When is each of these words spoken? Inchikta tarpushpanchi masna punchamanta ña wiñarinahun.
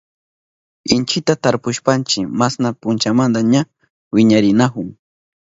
Inchikta 0.95 1.35
tarpushpanchi 1.43 2.19
masna 2.39 2.69
punchamanta 2.81 3.39
ña 3.51 3.61
wiñarinahun. 4.15 4.87